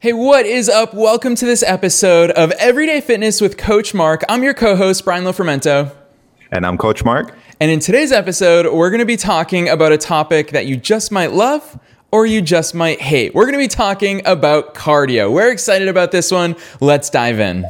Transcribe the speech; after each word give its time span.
Hey, 0.00 0.12
what 0.12 0.46
is 0.46 0.68
up? 0.68 0.94
Welcome 0.94 1.34
to 1.34 1.44
this 1.44 1.64
episode 1.64 2.30
of 2.30 2.52
Everyday 2.52 3.00
Fitness 3.00 3.40
with 3.40 3.56
Coach 3.56 3.92
Mark. 3.94 4.22
I'm 4.28 4.44
your 4.44 4.54
co 4.54 4.76
host, 4.76 5.04
Brian 5.04 5.24
Lofermento. 5.24 5.92
And 6.52 6.64
I'm 6.64 6.78
Coach 6.78 7.04
Mark. 7.04 7.36
And 7.58 7.68
in 7.68 7.80
today's 7.80 8.12
episode, 8.12 8.72
we're 8.72 8.90
going 8.90 9.00
to 9.00 9.04
be 9.04 9.16
talking 9.16 9.68
about 9.68 9.90
a 9.90 9.98
topic 9.98 10.52
that 10.52 10.66
you 10.66 10.76
just 10.76 11.10
might 11.10 11.32
love 11.32 11.80
or 12.12 12.26
you 12.26 12.40
just 12.40 12.76
might 12.76 13.00
hate. 13.00 13.34
We're 13.34 13.46
going 13.46 13.54
to 13.54 13.58
be 13.58 13.66
talking 13.66 14.22
about 14.24 14.72
cardio. 14.72 15.32
We're 15.32 15.50
excited 15.50 15.88
about 15.88 16.12
this 16.12 16.30
one. 16.30 16.54
Let's 16.80 17.10
dive 17.10 17.40
in. 17.40 17.64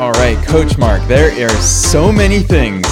All 0.00 0.10
right, 0.14 0.36
Coach 0.48 0.76
Mark, 0.78 1.06
there 1.06 1.30
are 1.46 1.60
so 1.60 2.10
many 2.10 2.40
things 2.40 2.91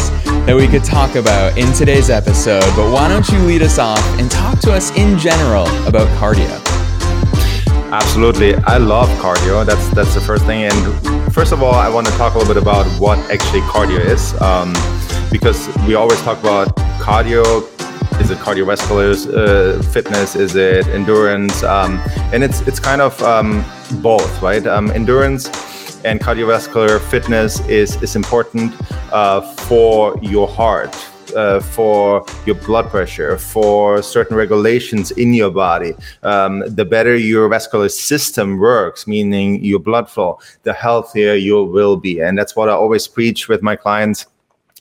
that 0.51 0.57
we 0.57 0.67
could 0.67 0.83
talk 0.83 1.15
about 1.15 1.57
in 1.57 1.73
today's 1.75 2.11
episode, 2.11 2.65
but 2.75 2.93
why 2.93 3.09
don't 3.09 3.29
you 3.29 3.39
lead 3.47 3.63
us 3.63 3.79
off 3.79 4.05
and 4.19 4.29
talk 4.29 4.59
to 4.59 4.73
us 4.73 4.91
in 4.97 5.17
general 5.17 5.63
about 5.87 6.09
cardio? 6.19 6.51
Absolutely. 7.93 8.57
I 8.57 8.79
love 8.79 9.09
cardio. 9.21 9.65
That's 9.65 9.89
that's 9.91 10.13
the 10.13 10.21
first 10.21 10.45
thing. 10.47 10.65
And 10.65 11.33
first 11.33 11.53
of 11.53 11.63
all, 11.63 11.75
I 11.75 11.89
want 11.89 12.09
to 12.09 12.13
talk 12.15 12.35
a 12.35 12.39
little 12.39 12.53
bit 12.53 12.61
about 12.61 12.85
what 12.99 13.17
actually 13.31 13.61
cardio 13.61 14.01
is, 14.01 14.35
um, 14.41 14.73
because 15.31 15.69
we 15.87 15.95
always 15.95 16.21
talk 16.23 16.41
about 16.41 16.75
cardio. 16.99 17.45
Is 18.21 18.33
it 18.33 18.39
cardiovascular 18.39 19.15
uh, 19.33 19.81
fitness? 19.93 20.35
Is 20.35 20.57
it 20.57 20.89
endurance? 20.89 21.63
Um, 21.63 22.01
and 22.33 22.43
it's 22.43 22.61
it's 22.63 22.81
kind 22.81 23.01
of 23.01 23.23
um, 23.23 23.65
both, 24.03 24.43
right? 24.43 24.67
Um, 24.67 24.91
endurance 24.91 25.47
and 26.05 26.21
cardiovascular 26.21 27.01
fitness 27.01 27.61
is, 27.69 28.01
is 28.03 28.17
important 28.17 28.73
uh, 29.13 29.41
for 29.71 30.19
your 30.21 30.49
heart, 30.49 30.93
uh, 31.37 31.61
for 31.61 32.27
your 32.45 32.57
blood 32.57 32.91
pressure, 32.91 33.39
for 33.39 34.03
certain 34.03 34.37
regulations 34.37 35.13
in 35.13 35.33
your 35.33 35.53
body. 35.53 35.95
Um, 36.25 36.65
the 36.67 36.85
better 36.85 37.15
your 37.15 37.49
vascular 37.49 37.89
system 37.89 38.59
works, 38.59 39.07
meaning 39.07 39.65
your 39.65 39.79
blood 39.79 40.11
flow, 40.11 40.41
the 40.65 40.73
healthier 40.73 41.35
you 41.35 41.63
will 41.63 41.97
be. 41.97 42.19
And 42.19 42.37
that's 42.37 42.57
what 42.57 42.69
I 42.69 42.73
always 42.73 43.07
preach 43.07 43.49
with 43.49 43.63
my 43.63 43.77
clients. 43.77 44.27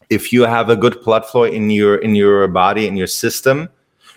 If 0.10 0.34
you 0.34 0.42
have 0.42 0.72
a 0.72 0.76
good 0.76 1.00
blood 1.04 1.24
flow 1.24 1.44
in 1.44 1.70
your 1.70 1.98
in 1.98 2.16
your 2.16 2.48
body 2.48 2.88
in 2.88 2.98
your 2.98 3.12
system, 3.24 3.70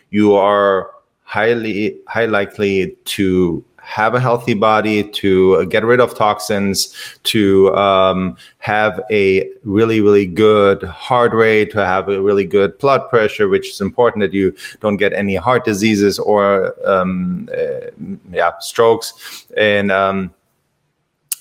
you 0.08 0.32
are 0.32 0.90
highly 1.24 1.98
high 2.08 2.24
likely 2.24 2.96
to 3.16 3.62
have 3.82 4.14
a 4.14 4.20
healthy 4.20 4.54
body, 4.54 5.02
to 5.02 5.66
get 5.66 5.84
rid 5.84 6.00
of 6.00 6.14
toxins, 6.14 6.94
to 7.24 7.74
um, 7.74 8.36
have 8.58 9.00
a 9.10 9.50
really, 9.64 10.00
really 10.00 10.26
good 10.26 10.82
heart 10.84 11.32
rate, 11.32 11.70
to 11.72 11.84
have 11.84 12.08
a 12.08 12.22
really 12.22 12.44
good 12.44 12.78
blood 12.78 13.08
pressure, 13.10 13.48
which 13.48 13.70
is 13.70 13.80
important 13.80 14.22
that 14.22 14.32
you 14.32 14.54
don't 14.80 14.96
get 14.96 15.12
any 15.12 15.34
heart 15.34 15.64
diseases 15.64 16.18
or 16.18 16.74
um, 16.88 17.48
uh, 17.52 17.90
yeah 18.30 18.52
strokes. 18.60 19.46
And 19.56 19.90
um, 19.90 20.32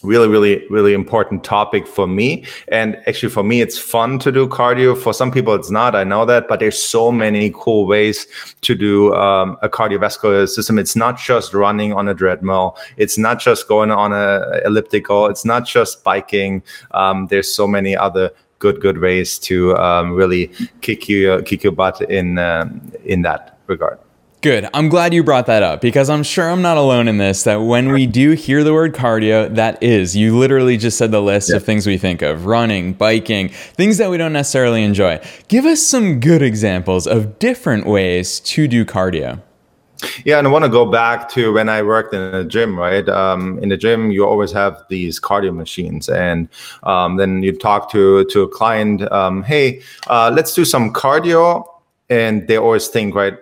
really 0.04 0.28
really 0.28 0.66
really 0.70 0.94
important 0.94 1.44
topic 1.44 1.88
for 1.88 2.08
me. 2.08 2.46
And 2.70 2.98
actually 3.08 3.30
for 3.30 3.44
me 3.44 3.62
it's 3.62 3.78
fun 3.78 4.20
to 4.20 4.32
do 4.32 4.48
cardio. 4.48 4.98
For 4.98 5.14
some 5.14 5.32
people 5.32 5.54
it's 5.54 5.72
not 5.72 5.96
i 5.96 6.04
know 6.04 6.26
that 6.26 6.48
but 6.48 6.60
there's 6.60 6.82
so 6.82 7.12
many 7.12 7.52
cool 7.56 7.86
ways 7.86 8.28
to 8.62 8.76
do 8.76 9.14
um, 9.16 9.58
a 9.62 9.70
cardiovascular 9.70 10.48
system. 10.48 10.80
It's 10.80 10.96
not 10.96 11.18
just 11.18 11.54
running 11.54 11.94
on 11.94 12.08
a 12.08 12.14
treadmill. 12.14 12.78
It's 12.98 13.18
not 13.18 13.40
just 13.40 13.68
going 13.68 13.92
on 13.92 14.14
a 14.14 14.62
elliptical. 14.66 15.28
It's 15.28 15.46
not 15.46 15.66
just 15.66 16.04
biking. 16.04 16.64
Um, 16.92 17.28
there's 17.28 17.54
so 17.54 17.68
many 17.68 17.96
other 17.96 18.32
good 18.60 18.80
good 18.80 19.00
ways 19.00 19.40
to 19.40 19.76
um, 19.78 20.14
really 20.14 20.52
kick 20.82 21.10
you 21.10 21.42
kick 21.44 21.64
your 21.64 21.74
butt 21.74 22.02
in 22.02 22.38
um, 22.38 22.92
in 23.04 23.24
that 23.24 23.60
regard 23.68 23.98
Good. 24.42 24.68
I'm 24.74 24.90
glad 24.90 25.14
you 25.14 25.24
brought 25.24 25.46
that 25.46 25.62
up 25.62 25.82
because 25.82 26.10
I'm 26.10 26.24
sure 26.24 26.50
I'm 26.50 26.64
not 26.64 26.76
alone 26.76 27.08
in 27.08 27.20
this. 27.20 27.44
That 27.44 27.58
when 27.58 27.92
we 27.92 28.08
do 28.08 28.32
hear 28.32 28.64
the 28.64 28.74
word 28.74 28.96
cardio, 28.96 29.54
that 29.54 29.82
is, 29.84 30.16
you 30.16 30.36
literally 30.36 30.78
just 30.78 30.98
said 30.98 31.12
the 31.12 31.22
list 31.22 31.54
of 31.54 31.64
things 31.64 31.86
we 31.86 32.00
think 32.00 32.24
of 32.24 32.48
running, 32.48 32.94
biking, 32.94 33.50
things 33.50 34.00
that 34.00 34.10
we 34.10 34.18
don't 34.18 34.34
necessarily 34.34 34.84
enjoy. 34.84 35.20
Give 35.48 35.66
us 35.66 35.80
some 35.80 36.20
good 36.20 36.42
examples 36.42 37.06
of 37.06 37.38
different 37.38 37.86
ways 37.86 38.40
to 38.40 38.68
do 38.68 38.84
cardio. 38.84 39.40
Yeah, 40.26 40.40
and 40.40 40.48
I 40.48 40.50
want 40.50 40.66
to 40.66 40.72
go 40.72 40.88
back 40.88 41.30
to 41.34 41.54
when 41.54 41.70
I 41.70 41.84
worked 41.84 42.12
in 42.16 42.22
a 42.22 42.44
gym, 42.44 42.80
right? 42.80 43.08
Um, 43.08 43.60
in 43.60 43.70
the 43.70 43.78
gym, 43.78 44.10
you 44.10 44.26
always 44.26 44.52
have 44.54 44.84
these 44.90 45.20
cardio 45.20 45.56
machines, 45.56 46.10
and 46.10 46.50
um, 46.82 47.18
then 47.18 47.44
you 47.44 47.56
talk 47.56 47.92
to 47.92 48.26
to 48.26 48.42
a 48.42 48.48
client, 48.48 49.04
um, 49.12 49.44
hey, 49.44 49.84
uh, 50.08 50.32
let's 50.36 50.56
do 50.56 50.66
some 50.66 50.92
cardio, 50.92 51.64
and 52.10 52.48
they 52.48 52.58
always 52.58 52.88
think, 52.88 53.14
right? 53.14 53.38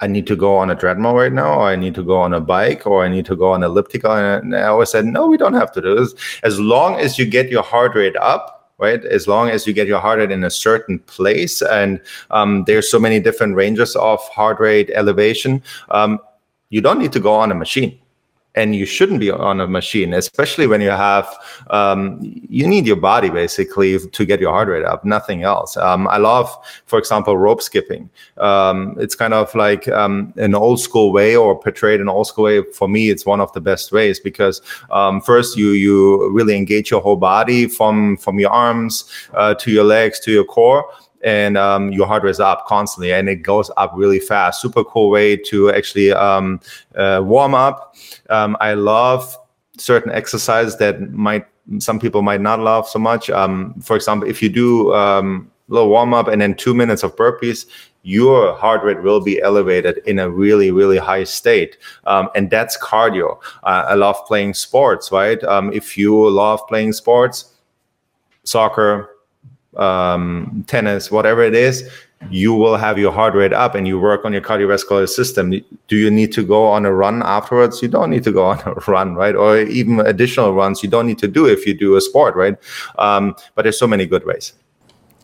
I 0.00 0.06
need 0.06 0.26
to 0.26 0.36
go 0.36 0.56
on 0.56 0.70
a 0.70 0.74
treadmill 0.74 1.14
right 1.14 1.32
now, 1.32 1.60
or 1.60 1.68
I 1.68 1.76
need 1.76 1.94
to 1.94 2.02
go 2.02 2.20
on 2.20 2.34
a 2.34 2.40
bike, 2.40 2.86
or 2.86 3.04
I 3.04 3.08
need 3.08 3.26
to 3.26 3.36
go 3.36 3.52
on 3.52 3.62
elliptical. 3.62 4.12
And 4.12 4.54
I 4.54 4.64
always 4.64 4.90
said, 4.90 5.06
no, 5.06 5.28
we 5.28 5.36
don't 5.36 5.54
have 5.54 5.72
to 5.72 5.80
do 5.80 5.94
this. 5.94 6.14
As 6.42 6.58
long 6.58 6.98
as 6.98 7.18
you 7.18 7.26
get 7.26 7.48
your 7.48 7.62
heart 7.62 7.94
rate 7.94 8.16
up, 8.16 8.72
right? 8.78 9.04
As 9.04 9.28
long 9.28 9.50
as 9.50 9.66
you 9.66 9.72
get 9.72 9.86
your 9.86 10.00
heart 10.00 10.18
rate 10.18 10.32
in 10.32 10.42
a 10.42 10.50
certain 10.50 10.98
place, 11.00 11.62
and 11.62 12.00
um, 12.32 12.64
there's 12.66 12.90
so 12.90 12.98
many 12.98 13.20
different 13.20 13.54
ranges 13.54 13.94
of 13.96 14.20
heart 14.28 14.58
rate 14.58 14.90
elevation, 14.94 15.62
um, 15.90 16.18
you 16.70 16.80
don't 16.80 16.98
need 16.98 17.12
to 17.12 17.20
go 17.20 17.32
on 17.32 17.52
a 17.52 17.54
machine 17.54 17.98
and 18.54 18.76
you 18.76 18.86
shouldn't 18.86 19.20
be 19.20 19.30
on 19.30 19.60
a 19.60 19.66
machine 19.66 20.14
especially 20.14 20.66
when 20.66 20.80
you 20.80 20.90
have 20.90 21.28
um, 21.70 22.18
you 22.22 22.66
need 22.66 22.86
your 22.86 22.96
body 22.96 23.30
basically 23.30 23.98
to 23.98 24.24
get 24.24 24.40
your 24.40 24.52
heart 24.52 24.68
rate 24.68 24.84
up 24.84 25.04
nothing 25.04 25.42
else. 25.42 25.76
Um, 25.76 26.06
i 26.08 26.16
love 26.16 26.48
for 26.86 26.98
example 26.98 27.36
rope 27.36 27.62
skipping. 27.62 28.10
Um, 28.38 28.96
it's 28.98 29.14
kind 29.14 29.34
of 29.34 29.54
like 29.54 29.88
um, 29.88 30.32
an 30.36 30.54
old 30.54 30.80
school 30.80 31.12
way 31.12 31.36
or 31.36 31.58
portrayed 31.58 32.00
an 32.00 32.08
old 32.08 32.26
school 32.26 32.44
way. 32.44 32.62
For 32.62 32.88
me 32.88 33.10
it's 33.10 33.26
one 33.26 33.40
of 33.40 33.52
the 33.52 33.60
best 33.60 33.92
ways 33.92 34.20
because 34.20 34.62
um, 34.90 35.20
first 35.20 35.56
you 35.56 35.70
you 35.70 36.30
really 36.30 36.56
engage 36.56 36.90
your 36.90 37.00
whole 37.00 37.16
body 37.16 37.66
from 37.66 38.16
from 38.16 38.38
your 38.38 38.50
arms 38.50 39.04
uh, 39.34 39.54
to 39.54 39.70
your 39.70 39.84
legs 39.84 40.20
to 40.20 40.32
your 40.32 40.44
core 40.44 40.84
and 41.24 41.56
um, 41.56 41.90
your 41.90 42.06
heart 42.06 42.22
rate 42.22 42.30
is 42.30 42.40
up 42.40 42.66
constantly 42.66 43.12
and 43.12 43.28
it 43.28 43.36
goes 43.36 43.70
up 43.76 43.92
really 43.94 44.20
fast. 44.20 44.60
Super 44.60 44.84
cool 44.84 45.10
way 45.10 45.36
to 45.36 45.72
actually 45.72 46.12
um, 46.12 46.60
uh, 46.94 47.20
warm 47.24 47.54
up. 47.54 47.96
Um, 48.30 48.56
I 48.60 48.74
love 48.74 49.36
certain 49.78 50.12
exercises 50.12 50.76
that 50.76 51.10
might 51.12 51.46
some 51.78 51.98
people 51.98 52.20
might 52.20 52.42
not 52.42 52.60
love 52.60 52.86
so 52.86 52.98
much. 52.98 53.30
Um, 53.30 53.74
for 53.80 53.96
example, 53.96 54.28
if 54.28 54.42
you 54.42 54.50
do 54.50 54.92
um, 54.92 55.50
a 55.70 55.72
little 55.72 55.88
warm 55.88 56.12
up 56.12 56.28
and 56.28 56.42
then 56.42 56.54
two 56.54 56.74
minutes 56.74 57.02
of 57.02 57.16
burpees, 57.16 57.64
your 58.02 58.54
heart 58.54 58.84
rate 58.84 59.02
will 59.02 59.22
be 59.22 59.40
elevated 59.40 60.02
in 60.04 60.18
a 60.18 60.28
really, 60.28 60.70
really 60.70 60.98
high 60.98 61.24
state. 61.24 61.78
Um, 62.06 62.28
and 62.34 62.50
that's 62.50 62.76
cardio. 62.76 63.38
Uh, 63.62 63.86
I 63.88 63.94
love 63.94 64.16
playing 64.26 64.52
sports, 64.52 65.10
right? 65.10 65.42
Um, 65.44 65.72
if 65.72 65.96
you 65.96 66.28
love 66.28 66.60
playing 66.68 66.92
sports, 66.92 67.54
soccer, 68.42 69.13
um, 69.76 70.64
tennis, 70.66 71.10
whatever 71.10 71.42
it 71.42 71.54
is, 71.54 71.88
you 72.30 72.54
will 72.54 72.76
have 72.76 72.98
your 72.98 73.12
heart 73.12 73.34
rate 73.34 73.52
up 73.52 73.74
and 73.74 73.86
you 73.86 73.98
work 73.98 74.24
on 74.24 74.32
your 74.32 74.42
cardiovascular 74.42 75.08
system. 75.08 75.50
Do 75.88 75.96
you 75.96 76.10
need 76.10 76.32
to 76.32 76.44
go 76.44 76.66
on 76.66 76.86
a 76.86 76.92
run 76.92 77.22
afterwards? 77.22 77.82
You 77.82 77.88
don't 77.88 78.10
need 78.10 78.24
to 78.24 78.32
go 78.32 78.44
on 78.44 78.60
a 78.64 78.72
run, 78.90 79.14
right? 79.14 79.34
Or 79.34 79.58
even 79.58 80.00
additional 80.00 80.54
runs 80.54 80.82
you 80.82 80.88
don't 80.88 81.06
need 81.06 81.18
to 81.18 81.28
do 81.28 81.46
if 81.46 81.66
you 81.66 81.74
do 81.74 81.96
a 81.96 82.00
sport, 82.00 82.34
right? 82.36 82.56
Um, 82.98 83.34
but 83.54 83.62
there's 83.62 83.78
so 83.78 83.86
many 83.86 84.06
good 84.06 84.24
ways. 84.24 84.52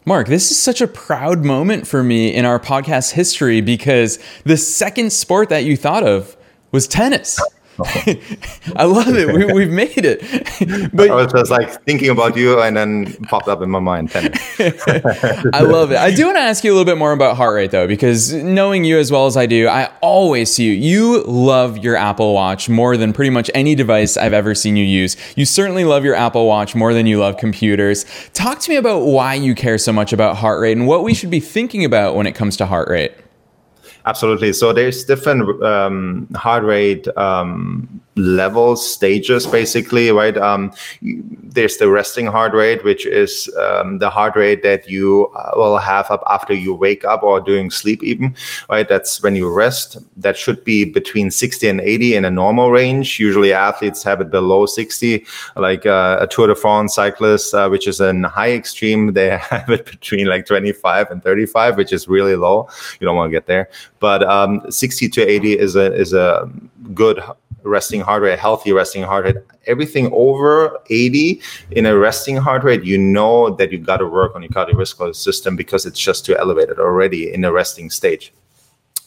Mark, 0.06 0.28
this 0.28 0.50
is 0.50 0.58
such 0.58 0.80
a 0.80 0.88
proud 0.88 1.44
moment 1.44 1.86
for 1.86 2.02
me 2.02 2.34
in 2.34 2.44
our 2.44 2.58
podcast 2.58 3.12
history 3.12 3.60
because 3.60 4.18
the 4.44 4.56
second 4.56 5.12
sport 5.12 5.50
that 5.50 5.64
you 5.64 5.76
thought 5.76 6.02
of 6.02 6.36
was 6.72 6.88
tennis. 6.88 7.38
I 8.76 8.84
love 8.84 9.08
it. 9.08 9.34
We, 9.34 9.52
we've 9.52 9.70
made 9.70 10.04
it. 10.04 10.20
But 10.92 11.10
I 11.10 11.14
was 11.14 11.32
just 11.32 11.50
like 11.50 11.82
thinking 11.84 12.10
about 12.10 12.36
you, 12.36 12.60
and 12.60 12.76
then 12.76 13.12
popped 13.24 13.48
up 13.48 13.62
in 13.62 13.70
my 13.70 13.78
mind. 13.78 14.10
I 14.14 15.60
love 15.62 15.92
it. 15.92 15.98
I 15.98 16.10
do 16.10 16.26
want 16.26 16.36
to 16.36 16.42
ask 16.42 16.64
you 16.64 16.72
a 16.72 16.74
little 16.74 16.84
bit 16.84 16.98
more 16.98 17.12
about 17.12 17.36
heart 17.36 17.54
rate, 17.54 17.70
though, 17.70 17.86
because 17.86 18.32
knowing 18.32 18.84
you 18.84 18.98
as 18.98 19.10
well 19.10 19.26
as 19.26 19.36
I 19.36 19.46
do, 19.46 19.68
I 19.68 19.90
always 20.00 20.52
see 20.52 20.64
you. 20.64 20.72
You 20.72 21.22
love 21.24 21.78
your 21.78 21.96
Apple 21.96 22.34
Watch 22.34 22.68
more 22.68 22.96
than 22.96 23.12
pretty 23.12 23.30
much 23.30 23.50
any 23.54 23.74
device 23.74 24.16
I've 24.16 24.32
ever 24.32 24.54
seen 24.54 24.76
you 24.76 24.84
use. 24.84 25.16
You 25.36 25.44
certainly 25.44 25.84
love 25.84 26.04
your 26.04 26.14
Apple 26.14 26.46
Watch 26.46 26.74
more 26.74 26.92
than 26.94 27.06
you 27.06 27.18
love 27.18 27.36
computers. 27.36 28.04
Talk 28.32 28.60
to 28.60 28.70
me 28.70 28.76
about 28.76 29.00
why 29.00 29.34
you 29.34 29.54
care 29.54 29.78
so 29.78 29.92
much 29.92 30.12
about 30.12 30.36
heart 30.36 30.60
rate 30.60 30.76
and 30.76 30.86
what 30.86 31.02
we 31.04 31.14
should 31.14 31.30
be 31.30 31.40
thinking 31.40 31.84
about 31.84 32.14
when 32.14 32.26
it 32.26 32.34
comes 32.34 32.56
to 32.58 32.66
heart 32.66 32.88
rate. 32.88 33.12
Absolutely. 34.06 34.52
So 34.52 34.72
there's 34.72 35.04
different 35.04 35.62
um, 35.62 36.28
heart 36.34 36.64
rate 36.64 37.06
um, 37.16 38.00
levels, 38.20 38.88
stages, 38.88 39.46
basically, 39.46 40.10
right? 40.10 40.36
Um, 40.36 40.72
there's 41.02 41.78
the 41.78 41.88
resting 41.88 42.26
heart 42.26 42.54
rate, 42.54 42.84
which 42.84 43.06
is 43.06 43.52
um, 43.56 43.98
the 43.98 44.10
heart 44.10 44.36
rate 44.36 44.62
that 44.62 44.88
you 44.88 45.30
uh, 45.34 45.52
will 45.56 45.78
have 45.78 46.10
up 46.10 46.22
after 46.28 46.54
you 46.54 46.74
wake 46.74 47.04
up 47.04 47.22
or 47.22 47.40
during 47.40 47.70
sleep, 47.70 48.02
even, 48.02 48.34
right? 48.68 48.88
That's 48.88 49.22
when 49.22 49.34
you 49.34 49.52
rest. 49.52 49.96
That 50.16 50.36
should 50.36 50.62
be 50.64 50.84
between 50.84 51.30
60 51.30 51.68
and 51.68 51.80
80 51.80 52.14
in 52.14 52.24
a 52.24 52.30
normal 52.30 52.70
range. 52.70 53.18
Usually, 53.18 53.52
athletes 53.52 54.02
have 54.04 54.20
it 54.20 54.30
below 54.30 54.66
60, 54.66 55.24
like 55.56 55.86
uh, 55.86 56.18
a 56.20 56.26
Tour 56.26 56.48
de 56.48 56.54
France 56.54 56.94
cyclist, 56.94 57.54
uh, 57.54 57.68
which 57.68 57.88
is 57.88 58.00
in 58.00 58.24
high 58.24 58.52
extreme, 58.52 59.12
they 59.12 59.36
have 59.50 59.68
it 59.70 59.86
between 59.86 60.26
like 60.26 60.46
25 60.46 61.10
and 61.10 61.22
35, 61.22 61.76
which 61.76 61.92
is 61.92 62.08
really 62.08 62.36
low. 62.36 62.68
You 63.00 63.06
don't 63.06 63.16
want 63.16 63.30
to 63.30 63.36
get 63.36 63.46
there, 63.46 63.68
but 63.98 64.22
um, 64.22 64.70
60 64.70 65.08
to 65.08 65.22
80 65.22 65.58
is 65.58 65.76
a 65.76 65.92
is 65.94 66.12
a 66.12 66.50
good 66.94 67.22
resting 67.62 68.00
heart 68.00 68.22
rate, 68.22 68.38
healthy 68.38 68.72
resting 68.72 69.02
heart 69.02 69.24
rate. 69.24 69.36
Everything 69.66 70.10
over 70.12 70.78
80 70.88 71.40
in 71.72 71.86
a 71.86 71.96
resting 71.96 72.36
heart 72.36 72.64
rate, 72.64 72.84
you 72.84 72.98
know 72.98 73.50
that 73.56 73.70
you've 73.72 73.86
got 73.86 73.98
to 73.98 74.06
work 74.06 74.34
on 74.34 74.42
your 74.42 74.50
cardiovascular 74.50 75.14
system 75.14 75.56
because 75.56 75.86
it's 75.86 75.98
just 75.98 76.24
too 76.24 76.36
elevated 76.36 76.78
already 76.78 77.32
in 77.32 77.44
a 77.44 77.52
resting 77.52 77.90
stage. 77.90 78.32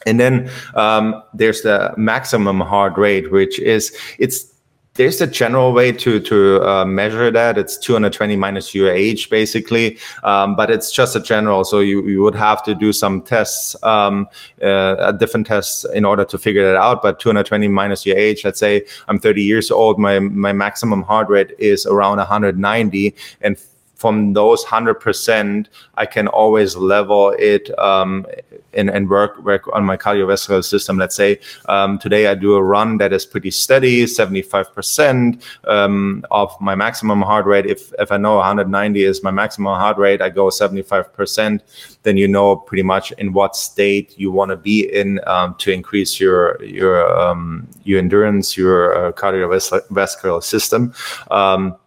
And 0.05 0.19
then 0.19 0.49
um, 0.75 1.23
there's 1.33 1.61
the 1.61 1.93
maximum 1.97 2.59
heart 2.59 2.97
rate, 2.97 3.31
which 3.31 3.59
is 3.59 3.95
it's 4.19 4.52
there's 4.95 5.21
a 5.21 5.27
general 5.27 5.73
way 5.73 5.91
to 5.91 6.19
to 6.19 6.61
uh, 6.61 6.85
measure 6.85 7.31
that. 7.31 7.57
It's 7.57 7.77
220 7.77 8.35
minus 8.35 8.75
your 8.75 8.91
age, 8.91 9.29
basically, 9.29 9.97
um, 10.23 10.55
but 10.55 10.69
it's 10.69 10.91
just 10.91 11.15
a 11.15 11.19
general. 11.19 11.63
So 11.63 11.79
you, 11.79 12.07
you 12.07 12.21
would 12.21 12.35
have 12.35 12.63
to 12.63 12.75
do 12.75 12.93
some 12.93 13.21
tests, 13.21 13.75
um, 13.83 14.27
uh, 14.61 15.11
different 15.13 15.47
tests, 15.47 15.85
in 15.93 16.05
order 16.05 16.25
to 16.25 16.37
figure 16.37 16.63
that 16.71 16.77
out. 16.77 17.01
But 17.01 17.19
220 17.19 17.67
minus 17.67 18.05
your 18.05 18.17
age. 18.17 18.45
Let's 18.45 18.59
say 18.59 18.85
I'm 19.07 19.19
30 19.19 19.41
years 19.41 19.71
old. 19.71 19.97
My 19.97 20.19
my 20.19 20.53
maximum 20.53 21.01
heart 21.01 21.27
rate 21.29 21.53
is 21.57 21.85
around 21.85 22.17
190, 22.17 23.15
and 23.41 23.57
from 23.95 24.33
those 24.33 24.65
100%, 24.65 25.67
I 25.95 26.05
can 26.05 26.27
always 26.27 26.75
level 26.75 27.33
it 27.39 27.71
um, 27.79 28.25
and, 28.73 28.89
and 28.89 29.09
work, 29.09 29.37
work 29.39 29.67
on 29.73 29.85
my 29.85 29.97
cardiovascular 29.97 30.63
system. 30.63 30.97
Let's 30.97 31.15
say 31.15 31.39
um, 31.67 31.99
today 31.99 32.27
I 32.27 32.35
do 32.35 32.55
a 32.55 32.63
run 32.63 32.97
that 32.97 33.13
is 33.13 33.25
pretty 33.25 33.51
steady, 33.51 34.05
75% 34.05 35.41
um, 35.67 36.25
of 36.31 36.55
my 36.59 36.75
maximum 36.75 37.21
heart 37.21 37.45
rate. 37.45 37.65
If, 37.65 37.93
if 37.99 38.11
I 38.11 38.17
know 38.17 38.35
190 38.35 39.03
is 39.03 39.23
my 39.23 39.31
maximum 39.31 39.77
heart 39.77 39.97
rate, 39.97 40.21
I 40.21 40.29
go 40.29 40.47
75%, 40.47 41.61
then 42.03 42.17
you 42.17 42.27
know 42.27 42.55
pretty 42.55 42.83
much 42.83 43.11
in 43.13 43.33
what 43.33 43.55
state 43.55 44.13
you 44.17 44.31
want 44.31 44.49
to 44.49 44.57
be 44.57 44.91
in 44.93 45.19
um, 45.27 45.55
to 45.59 45.71
increase 45.71 46.19
your, 46.19 46.61
your, 46.63 47.09
um, 47.19 47.67
your 47.83 47.99
endurance, 47.99 48.57
your 48.57 49.07
uh, 49.07 49.11
cardiovascular 49.11 50.43
system. 50.43 50.93
Um, 51.31 51.77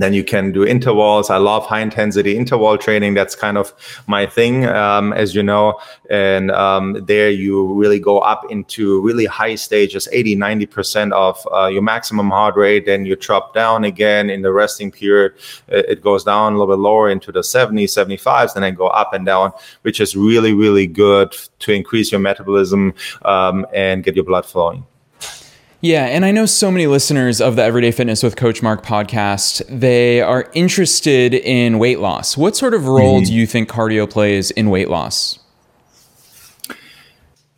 then 0.00 0.12
you 0.12 0.24
can 0.24 0.52
do 0.52 0.64
intervals. 0.64 1.30
I 1.30 1.36
love 1.36 1.66
high 1.66 1.80
intensity 1.80 2.36
interval 2.36 2.78
training. 2.78 3.14
That's 3.14 3.34
kind 3.34 3.58
of 3.58 3.72
my 4.06 4.26
thing, 4.26 4.66
um, 4.66 5.12
as 5.12 5.34
you 5.34 5.42
know. 5.42 5.80
And 6.08 6.50
um, 6.50 7.04
there 7.04 7.30
you 7.30 7.72
really 7.74 7.98
go 7.98 8.18
up 8.18 8.50
into 8.50 9.00
really 9.00 9.26
high 9.26 9.54
stages, 9.54 10.08
80, 10.12 10.36
90% 10.36 11.12
of 11.12 11.46
uh, 11.52 11.66
your 11.66 11.82
maximum 11.82 12.30
heart 12.30 12.56
rate. 12.56 12.86
Then 12.86 13.04
you 13.04 13.16
drop 13.16 13.54
down 13.54 13.84
again 13.84 14.30
in 14.30 14.42
the 14.42 14.52
resting 14.52 14.90
period. 14.90 15.34
It 15.68 16.02
goes 16.02 16.24
down 16.24 16.54
a 16.54 16.58
little 16.58 16.74
bit 16.74 16.80
lower 16.80 17.10
into 17.10 17.32
the 17.32 17.40
70s, 17.40 17.90
75s, 17.90 18.54
and 18.54 18.64
then 18.64 18.74
go 18.74 18.88
up 18.88 19.12
and 19.12 19.26
down, 19.26 19.52
which 19.82 20.00
is 20.00 20.16
really, 20.16 20.52
really 20.54 20.86
good 20.86 21.36
to 21.60 21.72
increase 21.72 22.12
your 22.12 22.20
metabolism 22.20 22.94
um, 23.22 23.66
and 23.74 24.02
get 24.04 24.14
your 24.14 24.24
blood 24.24 24.46
flowing. 24.46 24.84
Yeah, 25.82 26.04
and 26.04 26.26
I 26.26 26.30
know 26.30 26.44
so 26.44 26.70
many 26.70 26.86
listeners 26.86 27.40
of 27.40 27.56
the 27.56 27.62
Everyday 27.62 27.90
Fitness 27.90 28.22
with 28.22 28.36
Coach 28.36 28.62
Mark 28.62 28.84
podcast, 28.84 29.62
they 29.66 30.20
are 30.20 30.50
interested 30.52 31.32
in 31.32 31.78
weight 31.78 32.00
loss. 32.00 32.36
What 32.36 32.54
sort 32.54 32.74
of 32.74 32.86
role 32.86 33.20
mm-hmm. 33.22 33.28
do 33.28 33.32
you 33.32 33.46
think 33.46 33.70
cardio 33.70 34.08
plays 34.08 34.50
in 34.50 34.68
weight 34.68 34.90
loss? 34.90 35.38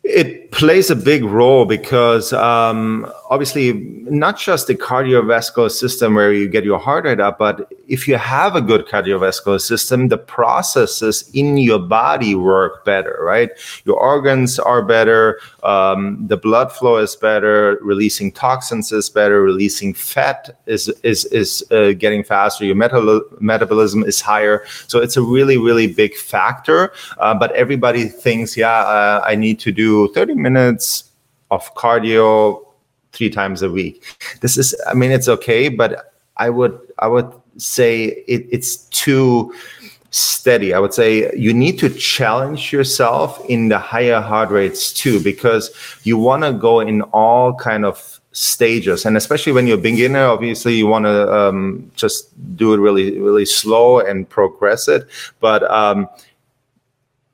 It 0.05 0.51
plays 0.51 0.89
a 0.89 0.95
big 0.95 1.25
role 1.25 1.65
because 1.65 2.31
um, 2.31 3.11
obviously 3.33 3.73
not 3.73 4.37
just 4.37 4.67
the 4.67 4.75
cardiovascular 4.75 5.71
system 5.71 6.13
where 6.13 6.31
you 6.31 6.47
get 6.47 6.63
your 6.63 6.77
heart 6.77 7.03
rate 7.05 7.19
up, 7.19 7.39
but 7.39 7.73
if 7.87 8.07
you 8.07 8.15
have 8.15 8.55
a 8.55 8.61
good 8.61 8.85
cardiovascular 8.85 9.59
system, 9.59 10.09
the 10.09 10.19
processes 10.19 11.31
in 11.33 11.57
your 11.57 11.79
body 11.79 12.35
work 12.35 12.85
better, 12.85 13.17
right? 13.21 13.49
Your 13.85 13.99
organs 13.99 14.59
are 14.59 14.83
better, 14.83 15.39
um, 15.63 16.27
the 16.27 16.37
blood 16.37 16.71
flow 16.71 16.97
is 16.97 17.15
better, 17.15 17.79
releasing 17.81 18.31
toxins 18.31 18.91
is 18.91 19.09
better, 19.09 19.41
releasing 19.41 19.95
fat 19.95 20.55
is 20.67 20.89
is 21.01 21.25
is 21.25 21.63
uh, 21.71 21.93
getting 21.93 22.23
faster. 22.23 22.65
Your 22.65 22.75
metal- 22.75 23.25
metabolism 23.39 24.03
is 24.03 24.21
higher, 24.21 24.63
so 24.85 24.99
it's 24.99 25.17
a 25.17 25.23
really 25.23 25.57
really 25.57 25.87
big 25.87 26.13
factor. 26.15 26.93
Uh, 27.17 27.33
but 27.33 27.51
everybody 27.53 28.03
thinks, 28.05 28.55
yeah, 28.55 28.79
uh, 28.97 29.23
I 29.25 29.33
need 29.33 29.59
to 29.61 29.71
do 29.71 30.13
30 30.13 30.35
minutes 30.35 31.09
of 31.49 31.73
cardio 31.73 32.72
three 33.13 33.29
times 33.29 33.61
a 33.61 33.69
week. 33.71 34.03
This 34.41 34.57
is, 34.57 34.75
I 34.87 34.93
mean, 34.93 35.11
it's 35.11 35.27
okay, 35.29 35.69
but 35.69 36.13
I 36.37 36.49
would 36.49 36.77
I 36.99 37.07
would 37.07 37.31
say 37.57 38.23
it, 38.27 38.47
it's 38.51 38.77
too 38.89 39.53
steady. 40.09 40.73
I 40.73 40.79
would 40.79 40.93
say 40.93 41.31
you 41.35 41.53
need 41.53 41.79
to 41.79 41.89
challenge 41.89 42.73
yourself 42.73 43.43
in 43.49 43.69
the 43.69 43.79
higher 43.79 44.19
heart 44.21 44.49
rates 44.49 44.91
too, 44.91 45.21
because 45.23 45.71
you 46.03 46.17
want 46.17 46.43
to 46.43 46.53
go 46.53 46.79
in 46.79 47.01
all 47.13 47.53
kind 47.53 47.85
of 47.85 48.19
stages 48.33 49.05
and 49.05 49.15
especially 49.15 49.53
when 49.53 49.67
you're 49.67 49.77
a 49.77 49.81
beginner 49.81 50.25
obviously 50.25 50.73
you 50.73 50.87
want 50.87 51.05
to 51.05 51.31
um, 51.31 51.91
just 51.95 52.33
do 52.57 52.73
it 52.73 52.77
really 52.77 53.19
really 53.19 53.45
slow 53.45 53.99
and 53.99 54.27
progress 54.27 54.87
it 54.87 55.07
but 55.39 55.61
um, 55.69 56.09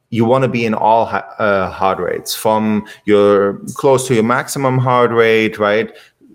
you 0.10 0.26
want 0.26 0.44
to 0.44 0.48
be 0.48 0.66
in 0.66 0.74
all 0.74 1.08
uh, 1.08 1.70
heart 1.70 2.00
rates 2.00 2.36
from 2.36 2.86
your 3.06 3.60
close 3.76 4.08
to 4.08 4.14
your 4.14 4.24
maximum 4.24 4.78
heart 4.78 5.12
rate 5.12 5.58
right 5.60 5.92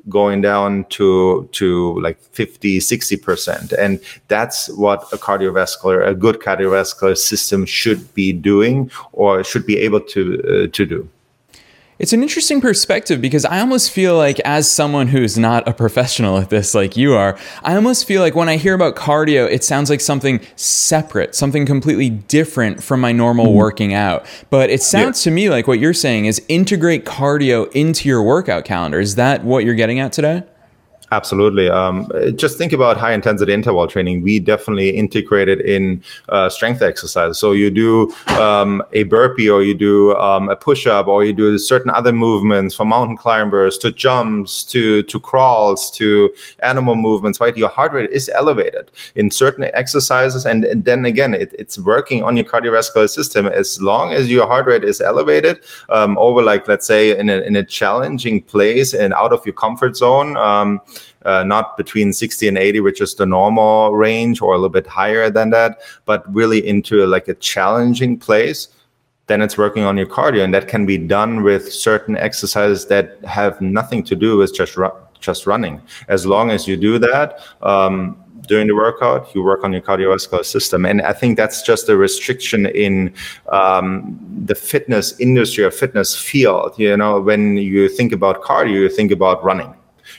going 0.09 0.41
down 0.41 0.85
to 0.91 1.49
to 1.53 1.99
like 2.01 2.21
50 2.21 2.79
60% 2.79 3.73
and 3.73 4.01
that's 4.29 4.69
what 4.71 5.03
a 5.13 5.17
cardiovascular 5.17 6.07
a 6.07 6.15
good 6.15 6.41
cardiovascular 6.41 7.17
system 7.17 7.65
should 7.65 8.13
be 8.15 8.33
doing 8.33 8.91
or 9.13 9.43
should 9.43 9.67
be 9.67 9.79
able 9.79 10.01
to 10.01 10.43
uh, 10.43 10.69
to 10.73 10.85
do 10.85 11.09
it's 11.99 12.13
an 12.13 12.23
interesting 12.23 12.61
perspective 12.61 13.21
because 13.21 13.45
I 13.45 13.61
almost 13.61 13.91
feel 13.91 14.17
like, 14.17 14.41
as 14.41 14.71
someone 14.71 15.09
who's 15.09 15.39
not 15.39 15.67
a 15.69 15.73
professional 15.73 16.39
at 16.39 16.51
this 16.51 16.75
like 16.75 16.97
you 16.97 17.15
are, 17.15 17.39
I 17.63 17.77
almost 17.77 18.07
feel 18.07 18.21
like 18.21 18.35
when 18.35 18.49
I 18.49 18.57
hear 18.57 18.75
about 18.75 18.97
cardio, 18.97 19.49
it 19.49 19.63
sounds 19.63 19.91
like 19.91 20.01
something 20.01 20.41
separate, 20.57 21.35
something 21.35 21.67
completely 21.67 22.11
different 22.11 22.83
from 22.83 23.01
my 23.01 23.13
normal 23.13 23.47
mm-hmm. 23.47 23.57
working 23.57 23.95
out. 23.95 24.27
But 24.51 24.71
it 24.71 24.83
sounds 24.83 25.25
yeah. 25.25 25.31
to 25.31 25.35
me 25.35 25.51
like 25.51 25.67
what 25.67 25.79
you're 25.79 25.95
saying 25.95 26.27
is 26.27 26.43
integrate 26.49 27.05
cardio 27.05 27.71
into 27.73 28.09
your 28.09 28.23
workout 28.23 28.65
calendar. 28.65 28.99
Is 28.99 29.15
that 29.15 29.45
what 29.45 29.65
you're 29.65 29.75
getting 29.75 30.01
at 30.01 30.13
today? 30.13 30.43
Absolutely. 31.13 31.69
Um, 31.69 32.11
just 32.35 32.57
think 32.59 32.73
about 32.73 32.97
high 32.97 33.13
intensity 33.13 33.53
interval 33.53 33.87
training. 33.87 34.23
We 34.23 34.41
definitely 34.41 34.91
integrate 34.91 35.49
it 35.49 35.61
in 35.61 36.03
uh, 36.31 36.49
strength 36.49 36.83
exercises. 36.83 37.39
So 37.39 37.53
you 37.53 37.71
do 37.71 38.13
um, 38.41 38.83
a 38.93 39.05
burpee 39.05 39.49
or 39.49 39.63
you 39.63 39.75
do 39.75 40.17
um, 40.17 40.49
a 40.49 40.57
push 40.57 40.87
up 40.87 41.07
or 41.07 41.25
you 41.25 41.33
do 41.33 41.59
certain 41.59 41.91
other 41.91 42.13
movements 42.13 42.75
from 42.75 42.89
mountain 42.89 43.17
climbers 43.17 43.77
to 43.79 43.93
jumps 43.93 44.65
to, 44.65 45.03
to 45.05 45.21
crawls 45.21 45.91
to 45.93 46.35
animal 46.61 46.95
movements, 46.95 47.41
right? 47.41 47.57
Your 47.57 47.69
heart 47.69 47.93
rate 47.93 48.11
is 48.11 48.29
elevated 48.31 48.91
in 49.15 49.31
certain 49.31 49.65
exercises. 49.75 50.47
And, 50.47 50.65
and 50.65 50.85
then 50.85 51.05
again, 51.05 51.35
it, 51.35 51.55
it's 51.59 51.79
working 51.79 52.25
on 52.25 52.37
your 52.37 52.47
cardiovascular 52.47 53.09
system. 53.11 53.47
As 53.47 53.81
long 53.81 54.13
as 54.13 54.31
your 54.31 54.47
heart 54.47 54.67
rate 54.67 54.85
is 54.85 55.01
elevated 55.01 55.61
um, 55.91 56.17
over, 56.19 56.43
like, 56.43 56.67
let's 56.67 56.87
say, 56.87 57.17
in 57.17 57.29
a, 57.29 57.41
in 57.43 57.57
a 57.57 57.65
challenging 57.65 58.43
place 58.43 58.95
and 58.95 59.13
out 59.13 59.33
of 59.33 59.45
your 59.45 59.55
comfort 59.55 59.97
zone, 59.97 60.37
um, 60.39 60.81
uh, 61.25 61.45
not 61.45 61.77
between 61.77 62.13
60 62.13 62.49
and 62.49 62.59
80, 62.59 62.81
which 62.81 63.01
is 63.01 63.15
the 63.15 63.27
normal 63.27 63.95
range, 63.95 64.41
or 64.41 64.53
a 64.53 64.57
little 64.57 64.69
bit 64.69 64.87
higher 64.87 65.31
than 65.31 65.51
that, 65.51 65.81
but 66.05 66.23
really 66.33 66.67
into 66.67 67.05
like 67.07 67.29
a 67.29 67.35
challenging 67.35 68.19
place, 68.19 68.69
then 69.27 69.41
it's 69.41 69.57
working 69.57 69.85
on 69.85 69.97
your 69.97 70.07
cardio. 70.07 70.45
And 70.45 70.53
that 70.53 70.69
can 70.69 70.87
be 70.87 70.99
done 70.99 71.43
with 71.43 71.73
certain 71.73 72.17
exercises 72.17 72.87
that 72.87 73.19
have 73.25 73.61
nothing 73.61 74.03
to 74.05 74.17
do 74.17 74.37
with 74.37 74.55
just, 74.55 74.77
ru- 74.77 74.93
just 75.21 75.47
running. 75.47 75.81
As 76.09 76.27
long 76.27 76.51
as 76.51 76.69
you 76.69 76.77
do 76.77 76.99
that, 76.99 77.41
um, 77.63 78.21
during 78.47 78.67
the 78.67 78.75
workout, 78.75 79.35
you 79.35 79.43
work 79.43 79.65
on 79.65 79.73
your 79.73 79.81
cardiovascular 79.81 80.45
system. 80.45 80.85
And 80.85 81.01
I 81.01 81.15
think 81.15 81.39
that's 81.39 81.63
just 81.63 81.89
a 81.89 81.97
restriction 81.97 82.67
in 82.67 83.15
um, 83.49 84.19
the 84.45 84.55
fitness 84.55 85.19
industry 85.19 85.65
or 85.65 85.71
fitness 85.71 86.15
field. 86.15 86.75
You 86.79 86.95
know, 86.95 87.21
when 87.21 87.57
you 87.57 87.89
think 87.89 88.13
about 88.13 88.43
cardio, 88.43 88.73
you 88.73 88.89
think 88.91 89.11
about 89.11 89.43
running 89.43 89.75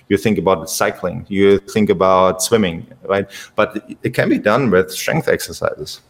you 0.10 0.18
think 0.18 0.38
about 0.38 0.70
cycling, 0.70 1.26
you 1.30 1.58
think 1.60 1.90
about 1.90 2.44
swimming, 2.44 2.88
right? 3.04 3.30
But 3.56 3.90
it 4.04 4.14
can 4.14 4.30
be 4.30 4.38
done 4.38 4.70
with 4.70 4.92
strength 4.92 5.28
exercises. 5.28 6.02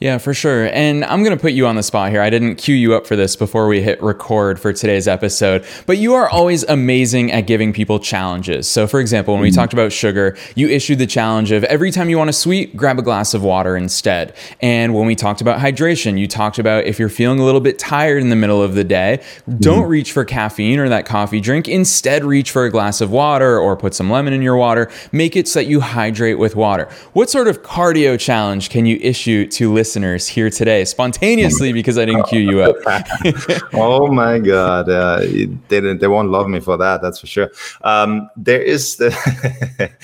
Yeah, 0.00 0.16
for 0.16 0.32
sure. 0.32 0.64
And 0.72 1.04
I'm 1.04 1.22
going 1.22 1.36
to 1.36 1.40
put 1.40 1.52
you 1.52 1.66
on 1.66 1.76
the 1.76 1.82
spot 1.82 2.10
here. 2.10 2.22
I 2.22 2.30
didn't 2.30 2.54
cue 2.54 2.74
you 2.74 2.94
up 2.94 3.06
for 3.06 3.16
this 3.16 3.36
before 3.36 3.68
we 3.68 3.82
hit 3.82 4.02
record 4.02 4.58
for 4.58 4.72
today's 4.72 5.06
episode, 5.06 5.62
but 5.84 5.98
you 5.98 6.14
are 6.14 6.26
always 6.26 6.62
amazing 6.64 7.30
at 7.32 7.42
giving 7.42 7.74
people 7.74 7.98
challenges. 7.98 8.66
So, 8.66 8.86
for 8.86 8.98
example, 8.98 9.34
when 9.34 9.42
we 9.42 9.50
mm. 9.50 9.54
talked 9.54 9.74
about 9.74 9.92
sugar, 9.92 10.38
you 10.54 10.70
issued 10.70 11.00
the 11.00 11.06
challenge 11.06 11.52
of 11.52 11.64
every 11.64 11.90
time 11.90 12.08
you 12.08 12.16
want 12.16 12.30
a 12.30 12.32
sweet, 12.32 12.74
grab 12.74 12.98
a 12.98 13.02
glass 13.02 13.34
of 13.34 13.42
water 13.42 13.76
instead. 13.76 14.34
And 14.62 14.94
when 14.94 15.04
we 15.04 15.14
talked 15.14 15.42
about 15.42 15.60
hydration, 15.60 16.18
you 16.18 16.26
talked 16.26 16.58
about 16.58 16.84
if 16.84 16.98
you're 16.98 17.10
feeling 17.10 17.38
a 17.38 17.44
little 17.44 17.60
bit 17.60 17.78
tired 17.78 18.22
in 18.22 18.30
the 18.30 18.36
middle 18.36 18.62
of 18.62 18.76
the 18.76 18.84
day, 18.84 19.22
don't 19.58 19.84
mm. 19.84 19.90
reach 19.90 20.12
for 20.12 20.24
caffeine 20.24 20.78
or 20.78 20.88
that 20.88 21.04
coffee 21.04 21.42
drink. 21.42 21.68
Instead, 21.68 22.24
reach 22.24 22.52
for 22.52 22.64
a 22.64 22.70
glass 22.70 23.02
of 23.02 23.10
water 23.10 23.58
or 23.58 23.76
put 23.76 23.92
some 23.92 24.08
lemon 24.08 24.32
in 24.32 24.40
your 24.40 24.56
water. 24.56 24.90
Make 25.12 25.36
it 25.36 25.46
so 25.46 25.58
that 25.58 25.66
you 25.66 25.80
hydrate 25.80 26.38
with 26.38 26.56
water. 26.56 26.88
What 27.12 27.28
sort 27.28 27.48
of 27.48 27.62
cardio 27.62 28.18
challenge 28.18 28.70
can 28.70 28.86
you 28.86 28.96
issue 29.02 29.46
to 29.48 29.70
listeners? 29.70 29.89
Listeners 29.90 30.28
here 30.28 30.50
today 30.50 30.84
spontaneously 30.84 31.72
because 31.72 31.98
I 31.98 32.04
didn't 32.04 32.22
cue 32.28 32.38
you 32.38 32.60
up. 32.60 32.76
oh 33.72 34.06
my 34.06 34.38
God. 34.38 34.88
Uh, 34.88 35.18
they, 35.66 35.80
they 35.80 36.06
won't 36.06 36.30
love 36.30 36.46
me 36.46 36.60
for 36.60 36.76
that. 36.76 37.02
That's 37.02 37.18
for 37.18 37.26
sure. 37.26 37.50
Um, 37.82 38.30
there 38.36 38.62
is 38.62 38.98
the, 38.98 39.10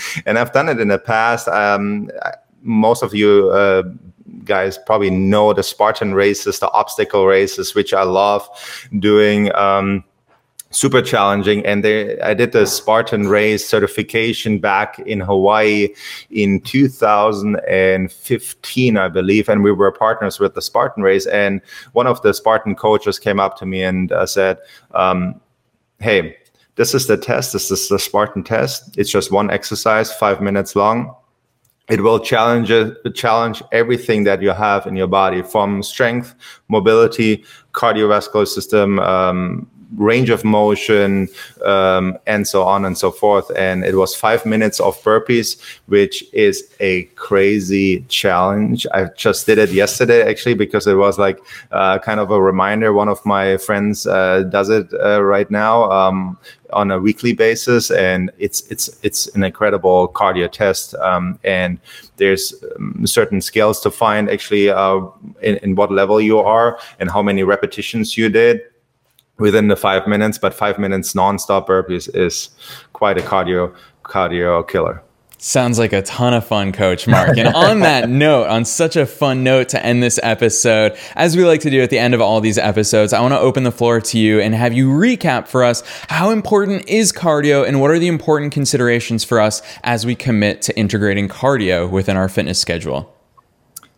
and 0.27 0.41
I've 0.41 0.53
done 0.53 0.69
it 0.69 0.81
in 0.81 0.89
the 0.89 0.99
past. 0.99 1.47
Um, 1.47 2.11
most 2.63 3.05
of 3.05 3.15
you, 3.15 3.51
uh, 3.51 3.85
guys 4.45 4.77
probably 4.77 5.11
know 5.11 5.53
the 5.53 5.63
Spartan 5.63 6.15
races, 6.15 6.59
the 6.59 6.71
obstacle 6.73 7.25
races, 7.25 7.77
which 7.77 7.95
I 7.95 8.03
love 8.03 8.49
doing. 8.99 9.55
Um, 9.55 10.03
super 10.77 11.01
challenging. 11.01 11.65
And 11.65 11.83
they, 11.83 12.21
I 12.21 12.35
did 12.35 12.53
the 12.53 12.67
Spartan 12.67 13.29
Race 13.29 13.67
certification 13.67 14.59
back 14.59 14.99
in 14.99 15.21
Hawaii 15.21 15.89
in 16.31 16.61
2015, 16.61 18.99
I 18.99 19.09
believe. 19.09 19.49
And 19.49 19.65
we 19.65 19.73
were 19.73 19.91
partners 19.91 20.39
with 20.39 20.53
the 20.55 20.61
Spartan 20.61 21.03
Race. 21.03 21.25
And 21.27 21.63
one 21.93 22.07
of 22.07 22.21
the 22.21 22.35
Spartan 22.35 22.75
coaches 22.75 23.19
came 23.19 23.41
up 23.41 23.57
to 23.59 23.65
me 23.65 23.83
and 23.83 24.13
uh, 24.13 24.27
said, 24.27 24.59
um, 24.95 25.41
Hey, 25.99 26.37
this 26.75 26.93
is 26.93 27.07
the 27.07 27.17
test. 27.17 27.55
This 27.55 27.71
is 27.71 27.89
the 27.89 27.99
Spartan 27.99 28.45
test. 28.45 28.99
It's 28.99 29.11
just 29.11 29.33
one 29.33 29.51
exercise, 29.51 30.13
five 30.13 30.43
minutes 30.43 30.77
long. 30.77 31.15
It 31.89 32.03
will 32.03 32.21
challenge 32.21 32.71
challenge 33.15 33.63
everything 33.73 34.25
that 34.25 34.43
you 34.43 34.51
have 34.51 34.87
in 34.87 34.95
your 34.97 35.07
body, 35.07 35.41
from 35.41 35.83
strength, 35.83 36.35
mobility, 36.69 37.47
cardiovascular 37.73 38.47
system, 38.47 38.99
um, 38.99 39.71
range 39.95 40.31
of 40.31 40.45
motion, 40.45 41.29
um, 41.65 42.19
and 42.27 42.47
so 42.47 42.63
on 42.63 42.85
and 42.85 42.99
so 42.99 43.11
forth. 43.11 43.51
And 43.57 43.85
it 43.85 43.95
was 43.95 44.15
five 44.15 44.45
minutes 44.45 44.81
of 44.81 45.01
burpees, 45.03 45.61
which 45.87 46.25
is 46.33 46.69
a 46.81 47.05
crazy 47.15 48.01
challenge. 48.09 48.87
I 48.93 49.05
just 49.17 49.47
did 49.47 49.59
it 49.59 49.71
yesterday 49.71 50.29
actually 50.29 50.55
because 50.55 50.87
it 50.87 50.95
was 50.95 51.19
like 51.19 51.39
uh, 51.71 51.99
kind 51.99 52.21
of 52.21 52.31
a 52.31 52.41
reminder. 52.41 52.93
One 52.93 53.09
of 53.09 53.25
my 53.25 53.57
friends 53.59 54.07
uh, 54.07 54.43
does 54.45 54.69
it 54.69 54.93
uh, 55.03 55.23
right 55.23 55.51
now. 55.51 55.91
Um, 55.91 56.39
on 56.73 56.91
a 56.91 56.99
weekly 56.99 57.33
basis 57.33 57.93
and 57.93 58.31
it's 58.39 58.69
it's 58.73 58.99
it's 59.05 59.29
an 59.37 59.45
incredible 59.45 60.09
cardio 60.09 60.51
test 60.51 60.97
um, 60.97 61.39
and 61.45 61.79
there's 62.17 62.55
um, 62.77 63.07
certain 63.07 63.41
scales 63.41 63.81
to 63.81 63.89
find 63.89 64.29
actually 64.29 64.69
uh, 64.69 65.01
in, 65.43 65.57
in 65.59 65.75
what 65.77 65.93
level 65.93 66.21
you 66.21 66.39
are 66.39 66.77
and 66.99 67.09
how 67.09 67.23
many 67.23 67.45
repetitions 67.45 68.17
you 68.17 68.29
did 68.29 68.61
within 69.39 69.69
the 69.69 69.77
five 69.77 70.07
minutes, 70.07 70.39
but 70.39 70.55
five 70.55 70.79
minutes 70.79 71.13
nonstop 71.13 71.67
burpees 71.67 72.15
is 72.15 72.51
quite 72.93 73.19
a 73.19 73.23
cardio 73.23 73.75
cardio 74.05 74.67
killer. 74.69 75.03
Sounds 75.39 75.79
like 75.79 75.93
a 75.93 76.01
ton 76.01 76.33
of 76.33 76.47
fun, 76.47 76.73
Coach 76.73 77.07
Mark. 77.07 77.37
And 77.37 77.49
on 77.55 77.81
that 77.81 78.09
note, 78.09 78.49
on 78.49 78.65
such 78.65 78.97
a 78.97 79.05
fun 79.05 79.45
note 79.45 79.69
to 79.71 79.85
end 79.85 80.03
this 80.03 80.19
episode, 80.23 80.97
as 81.15 81.37
we 81.37 81.45
like 81.45 81.61
to 81.61 81.71
do 81.71 81.83
at 81.83 81.91
the 81.91 81.99
end 81.99 82.15
of 82.15 82.23
all 82.23 82.41
these 82.41 82.57
episodes, 82.57 83.13
I 83.13 83.21
want 83.21 83.35
to 83.35 83.39
open 83.39 83.63
the 83.63 83.71
floor 83.71 84.01
to 84.01 84.19
you 84.19 84.41
and 84.41 84.55
have 84.55 84.73
you 84.73 84.89
recap 84.89 85.47
for 85.47 85.63
us 85.63 85.83
how 86.09 86.31
important 86.31 86.89
is 86.89 87.13
cardio 87.13 87.69
and 87.69 87.81
what 87.83 87.91
are 87.91 87.99
the 87.99 88.09
important 88.09 88.53
considerations 88.55 89.25
for 89.25 89.39
us 89.39 89.61
as 89.85 90.07
we 90.07 90.15
commit 90.15 90.63
to 90.63 90.79
integrating 90.79 91.29
cardio 91.29 91.89
within 91.89 92.17
our 92.17 92.31
fitness 92.31 92.59
schedule? 92.59 93.15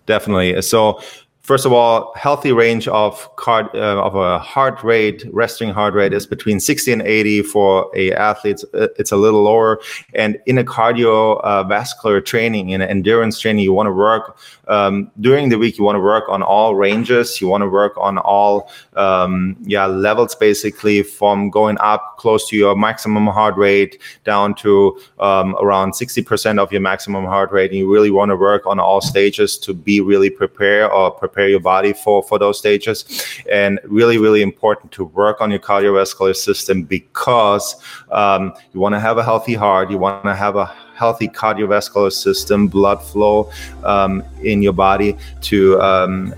Definitely. 0.06 0.60
So, 0.62 1.00
First 1.48 1.64
of 1.64 1.72
all, 1.72 2.12
healthy 2.14 2.52
range 2.52 2.88
of 2.88 3.34
card, 3.36 3.74
uh, 3.74 4.04
of 4.04 4.14
a 4.14 4.38
heart 4.38 4.84
rate, 4.84 5.24
resting 5.32 5.70
heart 5.70 5.94
rate 5.94 6.12
is 6.12 6.26
between 6.26 6.60
60 6.60 6.92
and 6.92 7.00
80 7.00 7.40
for 7.44 7.90
a 7.96 8.12
athlete. 8.12 8.62
Uh, 8.74 8.88
it's 8.98 9.12
a 9.12 9.16
little 9.16 9.44
lower. 9.44 9.80
And 10.12 10.38
in 10.44 10.58
a 10.58 10.62
cardiovascular 10.62 12.18
uh, 12.18 12.20
training, 12.20 12.68
in 12.68 12.82
endurance 12.82 13.40
training, 13.40 13.64
you 13.64 13.72
want 13.72 13.86
to 13.86 13.94
work 13.94 14.36
um, 14.66 15.10
during 15.22 15.48
the 15.48 15.56
week. 15.56 15.78
You 15.78 15.84
want 15.84 15.96
to 15.96 16.02
work 16.02 16.28
on 16.28 16.42
all 16.42 16.74
ranges. 16.74 17.40
You 17.40 17.48
want 17.48 17.62
to 17.62 17.66
work 17.66 17.96
on 17.96 18.18
all 18.18 18.70
um, 18.92 19.56
yeah 19.62 19.86
levels, 19.86 20.34
basically 20.34 21.02
from 21.02 21.48
going 21.48 21.78
up 21.78 22.18
close 22.18 22.46
to 22.50 22.56
your 22.56 22.76
maximum 22.76 23.26
heart 23.26 23.56
rate 23.56 24.02
down 24.24 24.54
to 24.56 25.00
um, 25.18 25.56
around 25.62 25.92
60% 25.92 26.58
of 26.58 26.70
your 26.72 26.82
maximum 26.82 27.24
heart 27.24 27.50
rate. 27.52 27.70
And 27.70 27.78
you 27.78 27.90
really 27.90 28.10
want 28.10 28.28
to 28.32 28.36
work 28.36 28.66
on 28.66 28.78
all 28.78 29.00
stages 29.00 29.56
to 29.60 29.72
be 29.72 30.02
really 30.02 30.28
prepared 30.28 30.90
or 30.90 31.10
prepare 31.10 31.37
prepare 31.38 31.48
your 31.48 31.60
body 31.60 31.92
for 31.92 32.22
for 32.22 32.36
those 32.38 32.58
stages 32.58 33.04
and 33.50 33.78
really 33.84 34.18
really 34.18 34.42
important 34.42 34.90
to 34.90 35.04
work 35.04 35.40
on 35.40 35.50
your 35.50 35.60
cardiovascular 35.60 36.34
system 36.34 36.82
because 36.82 37.76
um, 38.10 38.52
you 38.72 38.80
want 38.80 38.92
to 38.92 38.98
have 38.98 39.18
a 39.18 39.22
healthy 39.22 39.54
heart 39.54 39.88
you 39.88 39.98
want 39.98 40.24
to 40.24 40.34
have 40.34 40.56
a 40.56 40.66
healthy 40.96 41.28
cardiovascular 41.28 42.10
system 42.10 42.66
blood 42.66 43.00
flow 43.00 43.48
um, 43.84 44.24
in 44.42 44.62
your 44.62 44.72
body 44.72 45.16
to 45.40 45.80
um, 45.80 46.34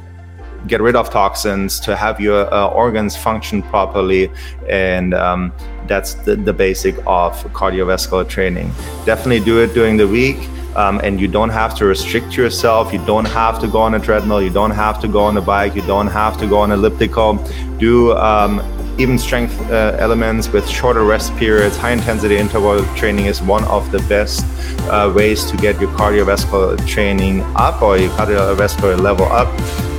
get 0.67 0.83
rid 0.83 0.95
of 0.95 1.09
toxins, 1.09 1.81
to 1.81 1.97
have 1.97 2.21
your 2.21 2.53
uh, 2.53 2.69
organs 2.69 3.17
function 3.17 3.63
properly. 3.63 4.31
And 4.69 5.15
um, 5.15 5.55
that's 5.87 6.13
the, 6.27 6.37
the 6.37 6.53
basic 6.53 6.95
of 7.07 7.33
cardiovascular 7.55 8.29
training. 8.29 8.71
Definitely 9.07 9.41
do 9.41 9.63
it 9.63 9.73
during 9.73 9.97
the 9.97 10.07
week 10.07 10.37
um, 10.77 11.01
and 11.03 11.21
you 11.21 11.29
don't 11.29 11.51
have 11.51 11.75
to 11.77 11.85
restrict 11.85 12.37
yourself. 12.37 12.93
You 12.93 13.05
don't 13.05 13.27
have 13.27 13.61
to 13.61 13.69
go 13.69 13.81
on 13.81 13.95
a 13.95 14.01
treadmill. 14.01 14.43
You 14.43 14.51
don't 14.51 14.71
have 14.71 15.01
to 15.01 15.09
go 15.09 15.21
on 15.25 15.37
a 15.37 15.41
bike. 15.41 15.75
You 15.75 15.83
don't 15.83 16.07
have 16.07 16.39
to 16.39 16.47
go 16.47 16.59
on 16.59 16.73
elliptical. 16.73 17.35
Do 17.79 18.13
um, 18.17 18.61
even 18.99 19.19
strength 19.19 19.59
uh, 19.71 19.97
elements 19.99 20.49
with 20.49 20.69
shorter 20.69 21.05
rest 21.05 21.35
periods. 21.37 21.77
High 21.77 21.93
intensity 21.93 22.37
interval 22.37 22.85
training 22.97 23.27
is 23.27 23.41
one 23.41 23.65
of 23.65 23.91
the 23.91 23.99
best 24.01 24.45
uh, 24.91 25.13
ways 25.15 25.51
to 25.51 25.57
get 25.57 25.81
your 25.81 25.91
cardiovascular 25.91 26.87
training 26.87 27.41
up 27.57 27.83
or 27.83 27.97
your 27.97 28.11
cardiovascular 28.11 29.01
level 29.01 29.27
up. 29.27 29.49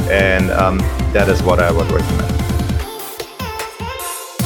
And 0.09 0.51
um, 0.51 0.77
that 1.13 1.29
is 1.29 1.41
what 1.41 1.59
I 1.59 1.71
would 1.71 1.89
recommend. 1.91 2.40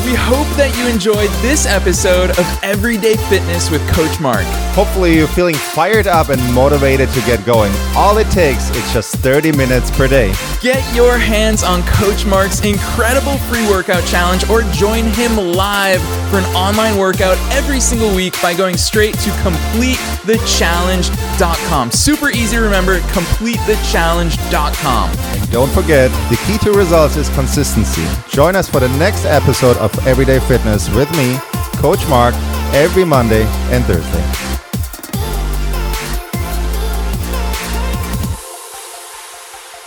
We 0.06 0.14
hope 0.14 0.46
that 0.56 0.72
you 0.78 0.88
enjoyed 0.88 1.32
this 1.42 1.66
episode 1.66 2.30
of 2.30 2.46
Everyday 2.62 3.16
Fitness 3.28 3.72
with 3.72 3.82
Coach 3.90 4.20
Mark. 4.20 4.46
Hopefully, 4.76 5.16
you're 5.16 5.28
feeling 5.28 5.56
fired 5.56 6.06
up 6.06 6.30
and 6.30 6.40
motivated 6.54 7.10
to 7.10 7.22
get 7.22 7.44
going. 7.44 7.74
All 7.96 8.16
it 8.20 8.30
takes 8.30 8.70
is 8.70 8.94
just 8.94 9.16
30 9.16 9.54
minutes 9.54 9.90
per 9.90 10.08
day. 10.08 10.32
Get 10.62 10.84
your 10.96 11.18
hands 11.18 11.64
on 11.64 11.82
Coach 11.88 12.24
Mark's 12.24 12.64
incredible 12.64 13.40
free 13.50 13.68
workout 13.68 14.06
challenge 14.06 14.48
or 14.48 14.62
join 14.74 15.06
him 15.06 15.38
live 15.38 16.04
for 16.30 16.38
an 16.38 16.46
online 16.56 17.00
workout 17.00 17.36
every 17.52 17.80
single 17.80 18.14
week 18.16 18.40
by 18.44 18.54
going 18.54 18.78
straight 18.78 19.16
to 19.16 19.32
completethechallenge.com. 19.42 21.90
Super 21.90 22.30
easy 22.30 22.58
to 22.58 22.62
remember, 22.62 23.00
completethechallenge.com. 23.00 25.10
Don't 25.56 25.72
forget, 25.72 26.12
the 26.30 26.36
key 26.46 26.58
to 26.66 26.78
results 26.78 27.16
is 27.16 27.30
consistency. 27.30 28.06
Join 28.28 28.58
us 28.58 28.70
for 28.70 28.82
the 28.82 28.90
next 28.98 29.24
episode 29.24 29.78
of 29.78 29.90
Everyday 30.06 30.42
Fitness 30.42 30.94
with 30.94 31.10
me, 31.16 31.38
Coach 31.80 32.06
Mark, 32.10 32.36
every 32.76 33.06
Monday 33.06 33.44
and 33.72 33.86
Thursday. 33.86 34.55